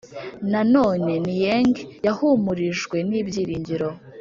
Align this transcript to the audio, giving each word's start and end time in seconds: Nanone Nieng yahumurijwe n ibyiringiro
Nanone 0.51 1.11
Nieng 1.25 1.75
yahumurijwe 2.05 2.97
n 3.09 3.11
ibyiringiro 3.21 3.89